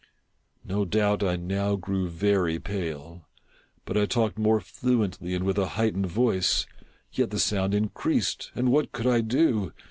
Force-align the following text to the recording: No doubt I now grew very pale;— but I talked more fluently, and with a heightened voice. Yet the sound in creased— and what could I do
No 0.65 0.83
doubt 0.83 1.21
I 1.21 1.35
now 1.35 1.75
grew 1.75 2.09
very 2.09 2.57
pale;— 2.57 3.27
but 3.85 3.95
I 3.97 4.07
talked 4.07 4.35
more 4.35 4.59
fluently, 4.59 5.35
and 5.35 5.45
with 5.45 5.59
a 5.59 5.67
heightened 5.77 6.07
voice. 6.07 6.65
Yet 7.11 7.29
the 7.29 7.37
sound 7.37 7.75
in 7.75 7.89
creased— 7.89 8.49
and 8.55 8.71
what 8.71 8.93
could 8.93 9.05
I 9.05 9.21
do 9.21 9.73